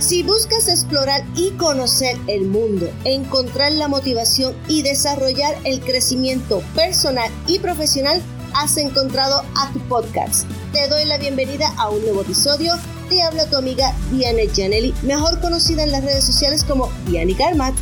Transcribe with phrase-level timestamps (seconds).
[0.00, 7.30] Si buscas explorar y conocer el mundo, encontrar la motivación y desarrollar el crecimiento personal
[7.46, 8.20] y profesional,
[8.54, 10.50] has encontrado a tu podcast.
[10.72, 12.72] Te doy la bienvenida a un nuevo episodio.
[13.08, 17.74] Te habla tu amiga Diane Janelli, mejor conocida en las redes sociales como Diane Karmat.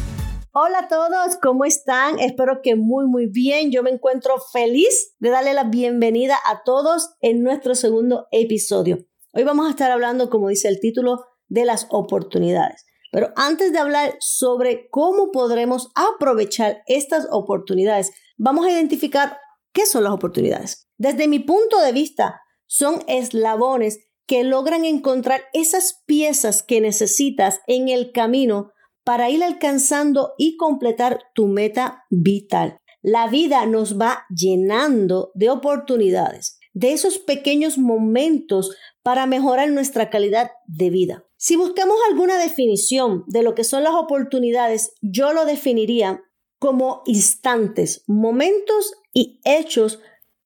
[0.53, 2.19] Hola a todos, ¿cómo están?
[2.21, 3.73] Espero que muy muy bien.
[3.73, 8.99] Yo me encuentro feliz de darle la bienvenida a todos en nuestro segundo episodio.
[9.33, 12.87] Hoy vamos a estar hablando, como dice el título, de las oportunidades.
[13.13, 19.37] Pero antes de hablar sobre cómo podremos aprovechar estas oportunidades, vamos a identificar
[19.75, 20.89] qué son las oportunidades.
[20.97, 27.91] Desde mi punto de vista, son eslabones que logran encontrar esas piezas que necesitas en
[27.91, 28.71] el camino
[29.05, 32.79] para ir alcanzando y completar tu meta vital.
[33.03, 40.53] La vida nos va llenando de oportunidades, de esos pequeños momentos para mejorar nuestra calidad
[40.67, 41.27] de vida.
[41.45, 46.23] Si buscamos alguna definición de lo que son las oportunidades, yo lo definiría
[46.61, 49.99] como instantes, momentos y hechos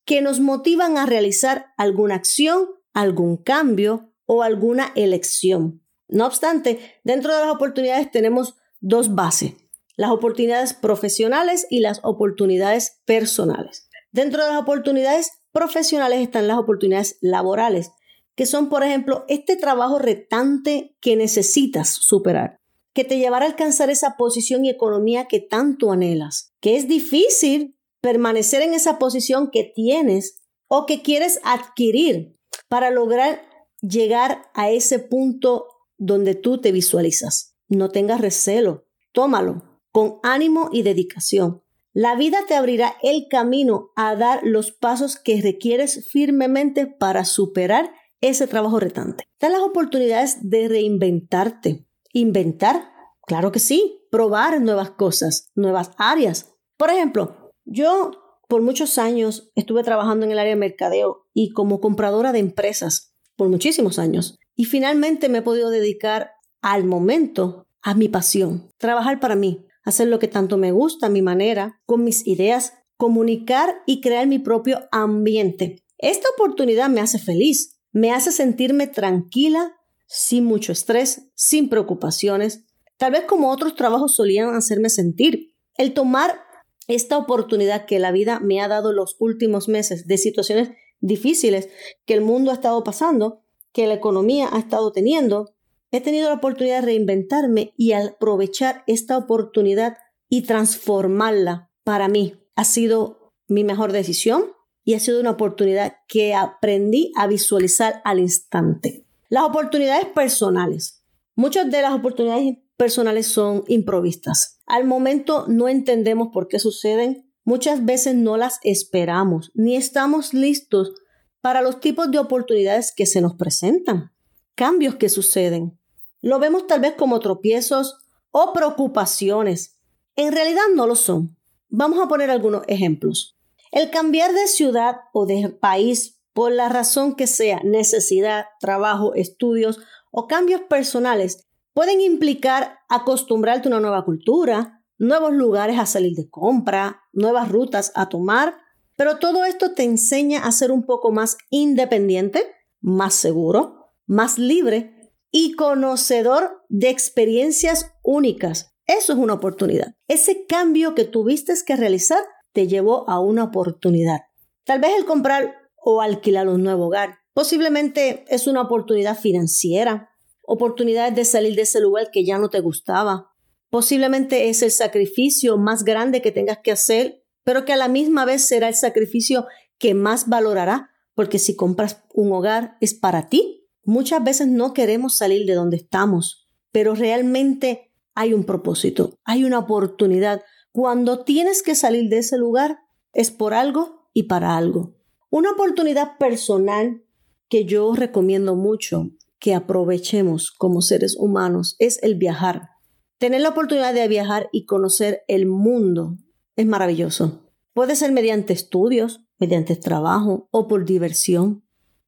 [0.06, 5.82] que nos motivan a realizar alguna acción, algún cambio o alguna elección.
[6.08, 9.52] No obstante, dentro de las oportunidades tenemos dos bases,
[9.96, 13.90] las oportunidades profesionales y las oportunidades personales.
[14.12, 17.90] Dentro de las oportunidades profesionales están las oportunidades laborales,
[18.36, 22.60] que son, por ejemplo, este trabajo retante que necesitas superar,
[22.94, 27.76] que te llevará a alcanzar esa posición y economía que tanto anhelas, que es difícil
[28.00, 32.36] permanecer en esa posición que tienes o que quieres adquirir
[32.68, 33.40] para lograr
[33.80, 37.56] llegar a ese punto donde tú te visualizas.
[37.68, 41.62] No tengas recelo, tómalo con ánimo y dedicación.
[41.94, 47.90] La vida te abrirá el camino a dar los pasos que requieres firmemente para superar
[48.20, 49.24] ese trabajo retante.
[49.32, 51.86] Están las oportunidades de reinventarte.
[52.12, 52.90] Inventar,
[53.26, 54.06] claro que sí.
[54.10, 56.54] Probar nuevas cosas, nuevas áreas.
[56.76, 58.12] Por ejemplo, yo
[58.48, 63.14] por muchos años estuve trabajando en el área de mercadeo y como compradora de empresas
[63.36, 64.38] por muchísimos años.
[64.54, 66.32] Y finalmente me he podido dedicar
[66.62, 71.10] al momento a mi pasión, trabajar para mí, hacer lo que tanto me gusta, a
[71.10, 75.84] mi manera, con mis ideas, comunicar y crear mi propio ambiente.
[75.98, 79.74] Esta oportunidad me hace feliz me hace sentirme tranquila,
[80.06, 82.64] sin mucho estrés, sin preocupaciones,
[82.98, 85.54] tal vez como otros trabajos solían hacerme sentir.
[85.78, 86.42] El tomar
[86.88, 91.70] esta oportunidad que la vida me ha dado los últimos meses de situaciones difíciles
[92.04, 93.40] que el mundo ha estado pasando,
[93.72, 95.54] que la economía ha estado teniendo,
[95.90, 99.96] he tenido la oportunidad de reinventarme y aprovechar esta oportunidad
[100.28, 102.34] y transformarla para mí.
[102.56, 104.52] Ha sido mi mejor decisión,
[104.86, 109.04] y ha sido una oportunidad que aprendí a visualizar al instante.
[109.28, 111.02] Las oportunidades personales.
[111.34, 114.60] Muchas de las oportunidades personales son improvistas.
[114.64, 117.28] Al momento no entendemos por qué suceden.
[117.42, 120.94] Muchas veces no las esperamos ni estamos listos
[121.40, 124.12] para los tipos de oportunidades que se nos presentan.
[124.54, 125.76] Cambios que suceden.
[126.20, 127.98] Lo vemos tal vez como tropiezos
[128.30, 129.80] o preocupaciones.
[130.14, 131.36] En realidad no lo son.
[131.68, 133.35] Vamos a poner algunos ejemplos.
[133.76, 139.80] El cambiar de ciudad o de país por la razón que sea, necesidad, trabajo, estudios
[140.10, 146.30] o cambios personales, pueden implicar acostumbrarte a una nueva cultura, nuevos lugares a salir de
[146.30, 148.56] compra, nuevas rutas a tomar,
[148.96, 152.46] pero todo esto te enseña a ser un poco más independiente,
[152.80, 158.72] más seguro, más libre y conocedor de experiencias únicas.
[158.86, 159.96] Eso es una oportunidad.
[160.08, 162.20] Ese cambio que tuviste que realizar
[162.56, 164.22] te llevó a una oportunidad.
[164.64, 167.18] Tal vez el comprar o alquilar un nuevo hogar.
[167.34, 170.08] Posiblemente es una oportunidad financiera,
[170.40, 173.34] oportunidad de salir de ese lugar que ya no te gustaba.
[173.68, 178.24] Posiblemente es el sacrificio más grande que tengas que hacer, pero que a la misma
[178.24, 179.46] vez será el sacrificio
[179.76, 183.68] que más valorará, porque si compras un hogar es para ti.
[183.84, 189.58] Muchas veces no queremos salir de donde estamos, pero realmente hay un propósito, hay una
[189.58, 190.42] oportunidad,
[190.76, 192.80] cuando tienes que salir de ese lugar
[193.14, 194.94] es por algo y para algo.
[195.30, 197.02] Una oportunidad personal
[197.48, 199.08] que yo recomiendo mucho
[199.38, 202.68] que aprovechemos como seres humanos es el viajar.
[203.16, 206.18] Tener la oportunidad de viajar y conocer el mundo
[206.56, 207.48] es maravilloso.
[207.72, 211.64] Puede ser mediante estudios, mediante trabajo o por diversión,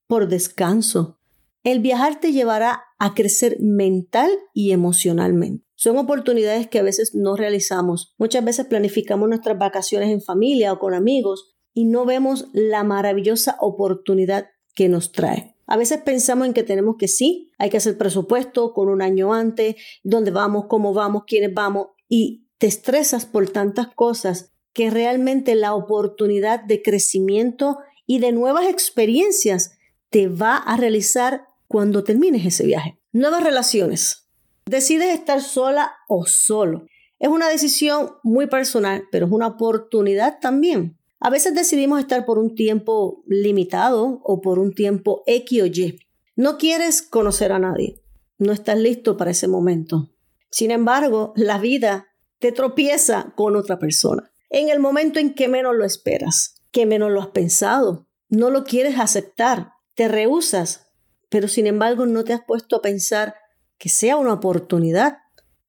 [0.07, 1.19] por descanso.
[1.65, 5.68] El viajar te llevará a crecer mental y emocionalmente.
[5.81, 8.13] Son oportunidades que a veces no realizamos.
[8.19, 13.57] Muchas veces planificamos nuestras vacaciones en familia o con amigos y no vemos la maravillosa
[13.61, 15.55] oportunidad que nos trae.
[15.69, 19.33] A veces pensamos en que tenemos que sí, hay que hacer presupuesto con un año
[19.33, 25.55] antes, dónde vamos, cómo vamos, quiénes vamos, y te estresas por tantas cosas que realmente
[25.55, 29.79] la oportunidad de crecimiento y de nuevas experiencias
[30.11, 32.99] te va a realizar cuando termines ese viaje.
[33.13, 34.28] Nuevas relaciones.
[34.69, 36.85] Decides estar sola o solo.
[37.19, 40.99] Es una decisión muy personal, pero es una oportunidad también.
[41.21, 45.99] A veces decidimos estar por un tiempo limitado o por un tiempo X o Y.
[46.37, 48.03] No quieres conocer a nadie.
[48.37, 50.11] No estás listo para ese momento.
[50.51, 54.31] Sin embargo, la vida te tropieza con otra persona.
[54.51, 58.65] En el momento en que menos lo esperas, que menos lo has pensado, no lo
[58.65, 60.91] quieres aceptar, te rehusas,
[61.31, 63.35] pero sin embargo no te has puesto a pensar
[63.79, 65.19] que sea una oportunidad,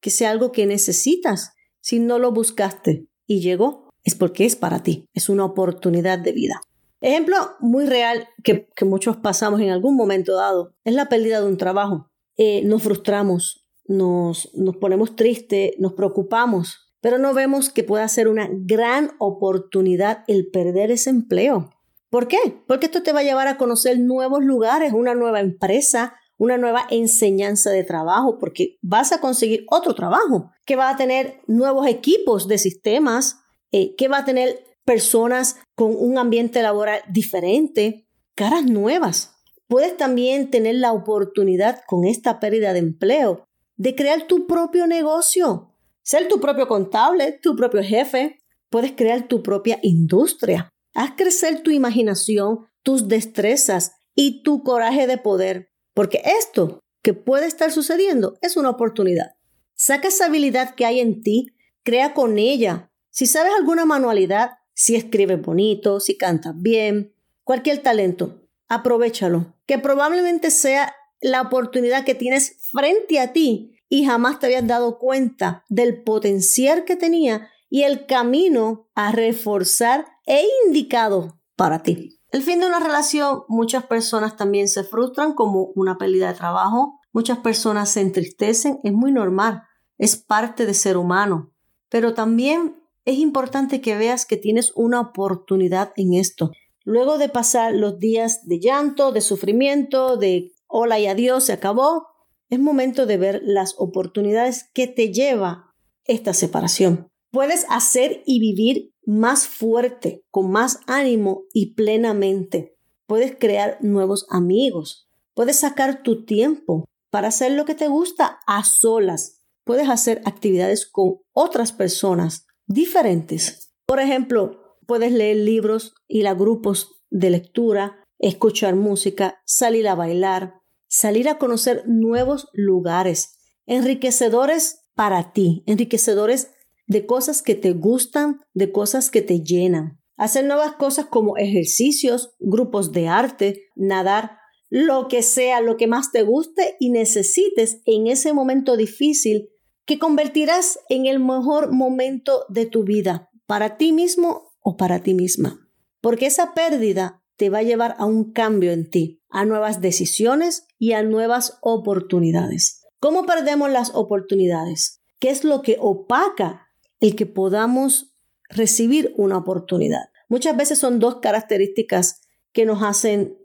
[0.00, 1.52] que sea algo que necesitas.
[1.80, 6.32] Si no lo buscaste y llegó, es porque es para ti, es una oportunidad de
[6.32, 6.60] vida.
[7.00, 11.56] Ejemplo muy real que, muchos pasamos en algún momento dado es la pérdida de un
[11.56, 12.10] trabajo.
[12.36, 18.28] Eh, nos frustramos, nos, nos ponemos tristes, nos preocupamos, pero no vemos que pueda ser
[18.28, 21.70] una gran oportunidad el perder ese empleo.
[22.10, 22.38] ¿Por qué?
[22.66, 26.86] Porque esto te va a llevar a conocer nuevos lugares, una nueva empresa, una nueva
[26.88, 32.48] enseñanza de trabajo, porque vas a conseguir otro trabajo, que va a tener nuevos equipos
[32.48, 33.36] de sistemas,
[33.72, 39.34] eh, que va a tener personas con un ambiente laboral diferente, caras nuevas.
[39.68, 43.44] Puedes también tener la oportunidad con esta pérdida de empleo
[43.76, 48.38] de crear tu propio negocio, ser tu propio contable, tu propio jefe.
[48.70, 50.70] Puedes crear tu propia industria.
[50.94, 57.46] Haz crecer tu imaginación, tus destrezas y tu coraje de poder, porque esto que puede
[57.46, 59.36] estar sucediendo es una oportunidad.
[59.74, 64.94] Saca esa habilidad que hay en ti, crea con ella si sabes alguna manualidad, si
[64.94, 72.56] escribes bonito, si cantas bien, cualquier talento, aprovechalo, que probablemente sea la oportunidad que tienes
[72.70, 78.06] frente a ti y jamás te habías dado cuenta del potencial que tenía y el
[78.06, 82.19] camino a reforzar e indicado para ti.
[82.32, 87.00] El fin de una relación, muchas personas también se frustran como una pérdida de trabajo,
[87.12, 89.64] muchas personas se entristecen, es muy normal,
[89.98, 91.52] es parte de ser humano,
[91.88, 96.52] pero también es importante que veas que tienes una oportunidad en esto.
[96.84, 102.06] Luego de pasar los días de llanto, de sufrimiento, de hola y adiós, se acabó,
[102.48, 105.74] es momento de ver las oportunidades que te lleva
[106.04, 107.10] esta separación.
[107.32, 112.76] Puedes hacer y vivir más fuerte, con más ánimo y plenamente.
[113.06, 115.08] Puedes crear nuevos amigos.
[115.34, 119.40] Puedes sacar tu tiempo para hacer lo que te gusta a solas.
[119.64, 123.72] Puedes hacer actividades con otras personas diferentes.
[123.84, 130.60] Por ejemplo, puedes leer libros, ir a grupos de lectura, escuchar música, salir a bailar,
[130.86, 136.52] salir a conocer nuevos lugares, enriquecedores para ti, enriquecedores
[136.90, 140.00] de cosas que te gustan, de cosas que te llenan.
[140.16, 144.38] Hacer nuevas cosas como ejercicios, grupos de arte, nadar,
[144.70, 149.50] lo que sea, lo que más te guste y necesites en ese momento difícil
[149.86, 155.14] que convertirás en el mejor momento de tu vida, para ti mismo o para ti
[155.14, 155.60] misma.
[156.00, 160.66] Porque esa pérdida te va a llevar a un cambio en ti, a nuevas decisiones
[160.76, 162.84] y a nuevas oportunidades.
[162.98, 165.00] ¿Cómo perdemos las oportunidades?
[165.20, 166.66] ¿Qué es lo que opaca
[167.00, 168.14] el que podamos
[168.48, 170.10] recibir una oportunidad?
[170.28, 172.20] Muchas veces son dos características
[172.52, 173.36] que nos hacen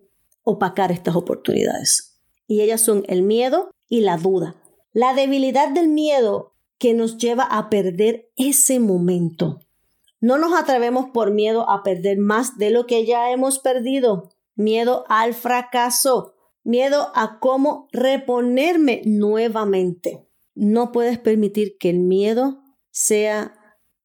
[0.43, 2.21] opacar estas oportunidades.
[2.47, 4.55] Y ellas son el miedo y la duda.
[4.93, 9.59] La debilidad del miedo que nos lleva a perder ese momento.
[10.21, 14.29] No nos atrevemos por miedo a perder más de lo que ya hemos perdido.
[14.55, 16.35] Miedo al fracaso.
[16.63, 20.27] Miedo a cómo reponerme nuevamente.
[20.55, 22.63] No puedes permitir que el miedo
[22.96, 23.54] sea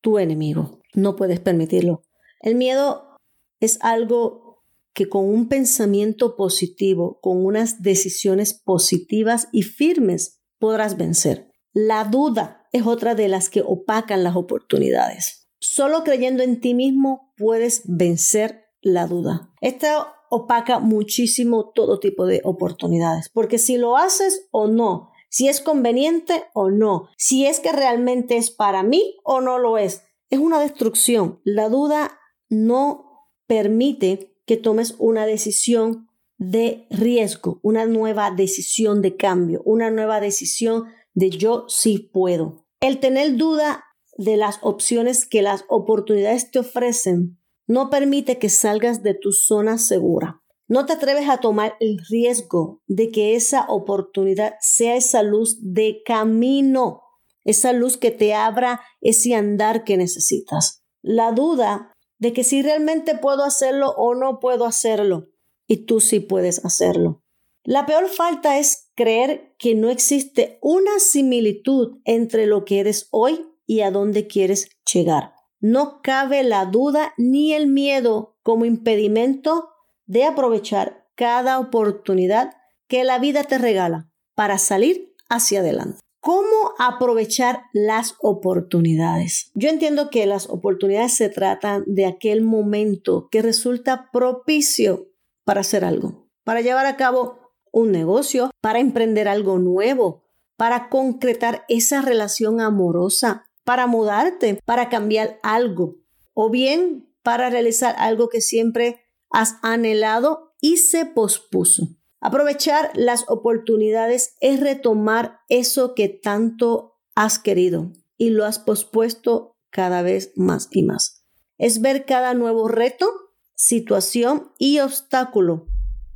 [0.00, 0.80] tu enemigo.
[0.94, 2.02] No puedes permitirlo.
[2.40, 3.16] El miedo
[3.60, 11.48] es algo que con un pensamiento positivo, con unas decisiones positivas y firmes, podrás vencer.
[11.72, 15.48] La duda es otra de las que opacan las oportunidades.
[15.60, 19.52] Solo creyendo en ti mismo puedes vencer la duda.
[19.60, 25.60] Esto opaca muchísimo todo tipo de oportunidades, porque si lo haces o no, si es
[25.60, 30.38] conveniente o no, si es que realmente es para mí o no lo es, es
[30.38, 31.40] una destrucción.
[31.44, 32.18] La duda
[32.48, 40.20] no permite que tomes una decisión de riesgo, una nueva decisión de cambio, una nueva
[40.20, 40.84] decisión
[41.14, 42.66] de yo sí puedo.
[42.80, 43.84] El tener duda
[44.16, 49.78] de las opciones que las oportunidades te ofrecen no permite que salgas de tu zona
[49.78, 50.39] segura.
[50.70, 56.00] No te atreves a tomar el riesgo de que esa oportunidad sea esa luz de
[56.06, 57.02] camino,
[57.44, 60.84] esa luz que te abra ese andar que necesitas.
[61.02, 65.30] La duda de que si realmente puedo hacerlo o no puedo hacerlo,
[65.66, 67.24] y tú sí puedes hacerlo.
[67.64, 73.44] La peor falta es creer que no existe una similitud entre lo que eres hoy
[73.66, 75.32] y a dónde quieres llegar.
[75.58, 79.70] No cabe la duda ni el miedo como impedimento
[80.10, 82.56] de aprovechar cada oportunidad
[82.88, 86.00] que la vida te regala para salir hacia adelante.
[86.20, 89.52] ¿Cómo aprovechar las oportunidades?
[89.54, 95.12] Yo entiendo que las oportunidades se tratan de aquel momento que resulta propicio
[95.44, 100.24] para hacer algo, para llevar a cabo un negocio, para emprender algo nuevo,
[100.56, 105.98] para concretar esa relación amorosa, para mudarte, para cambiar algo,
[106.34, 111.88] o bien para realizar algo que siempre has anhelado y se pospuso.
[112.20, 120.02] Aprovechar las oportunidades es retomar eso que tanto has querido y lo has pospuesto cada
[120.02, 121.24] vez más y más.
[121.56, 123.10] Es ver cada nuevo reto,
[123.54, 125.66] situación y obstáculo,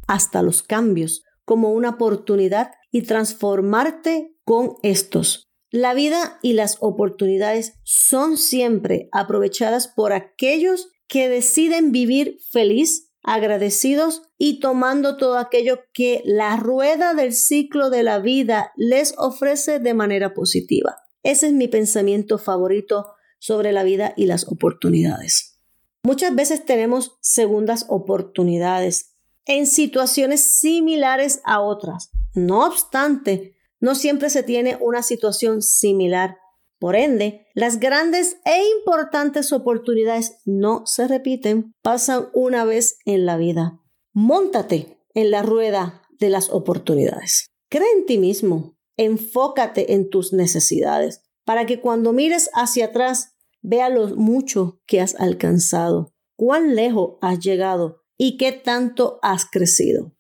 [0.07, 5.49] hasta los cambios, como una oportunidad y transformarte con estos.
[5.71, 14.23] La vida y las oportunidades son siempre aprovechadas por aquellos que deciden vivir feliz, agradecidos
[14.37, 19.95] y tomando todo aquello que la rueda del ciclo de la vida les ofrece de
[19.95, 20.97] manera positiva.
[21.23, 23.07] Ese es mi pensamiento favorito
[23.39, 25.59] sobre la vida y las oportunidades.
[26.03, 29.15] Muchas veces tenemos segundas oportunidades
[29.47, 32.11] en situaciones similares a otras.
[32.35, 36.37] No obstante, no siempre se tiene una situación similar.
[36.79, 43.37] Por ende, las grandes e importantes oportunidades no se repiten, pasan una vez en la
[43.37, 43.81] vida.
[44.13, 47.51] Móntate en la rueda de las oportunidades.
[47.69, 53.89] Cree en ti mismo, enfócate en tus necesidades, para que cuando mires hacia atrás vea
[53.89, 60.15] lo mucho que has alcanzado, cuán lejos has llegado y qué tanto has crecido.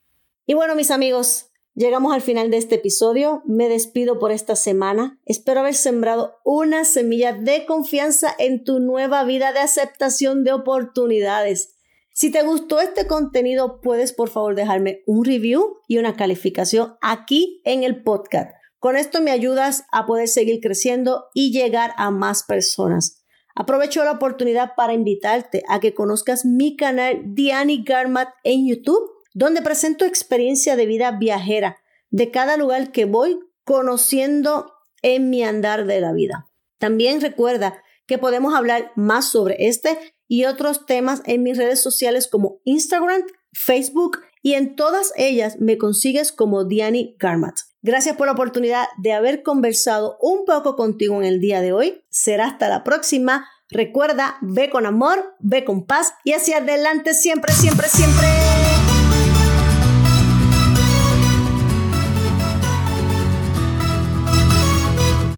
[0.46, 3.42] Y bueno, mis amigos, llegamos al final de este episodio.
[3.46, 5.20] Me despido por esta semana.
[5.26, 11.76] Espero haber sembrado una semilla de confianza en tu nueva vida de aceptación de oportunidades.
[12.12, 17.60] Si te gustó este contenido, puedes por favor dejarme un review y una calificación aquí
[17.64, 18.52] en el podcast.
[18.78, 23.24] Con esto me ayudas a poder seguir creciendo y llegar a más personas.
[23.56, 29.60] Aprovecho la oportunidad para invitarte a que conozcas mi canal Diani Garmat en YouTube, donde
[29.60, 31.76] presento experiencia de vida viajera
[32.10, 34.72] de cada lugar que voy conociendo
[35.02, 36.50] en mi andar de la vida.
[36.78, 39.98] También recuerda que podemos hablar más sobre este
[40.28, 43.22] y otros temas en mis redes sociales como Instagram,
[43.52, 47.56] Facebook y en todas ellas me consigues como Diani Garmat.
[47.82, 52.04] Gracias por la oportunidad de haber conversado un poco contigo en el día de hoy.
[52.10, 53.46] Será hasta la próxima.
[53.68, 58.63] Recuerda, ve con amor, ve con paz y hacia adelante siempre, siempre, siempre.